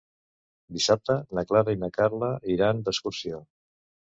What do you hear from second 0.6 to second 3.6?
Dissabte na Clara i na Carla iran d'excursió.